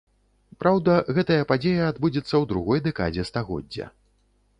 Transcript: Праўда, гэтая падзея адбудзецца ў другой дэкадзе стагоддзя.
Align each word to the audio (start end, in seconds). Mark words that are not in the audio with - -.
Праўда, 0.61 0.95
гэтая 1.17 1.37
падзея 1.51 1.83
адбудзецца 1.91 2.25
ў 2.25 2.43
другой 2.53 2.79
дэкадзе 2.87 3.27
стагоддзя. 3.33 3.85